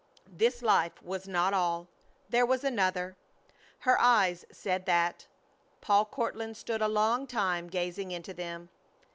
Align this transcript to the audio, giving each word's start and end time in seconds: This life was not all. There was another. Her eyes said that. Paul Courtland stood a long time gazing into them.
This 0.25 0.63
life 0.63 0.93
was 1.03 1.27
not 1.27 1.53
all. 1.53 1.87
There 2.27 2.43
was 2.43 2.63
another. 2.63 3.15
Her 3.81 4.01
eyes 4.01 4.45
said 4.51 4.87
that. 4.87 5.27
Paul 5.79 6.05
Courtland 6.05 6.57
stood 6.57 6.81
a 6.81 6.87
long 6.87 7.27
time 7.27 7.67
gazing 7.67 8.09
into 8.09 8.33
them. 8.33 8.69